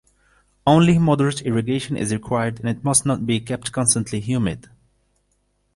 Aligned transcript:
Only 0.65 0.97
moderate 0.97 1.43
irrigation 1.43 1.95
is 1.95 2.11
required 2.11 2.59
and 2.59 2.67
it 2.67 2.83
must 2.83 3.05
not 3.05 3.27
be 3.27 3.39
kept 3.39 3.71
constantly 3.71 4.19
humid. 4.19 4.67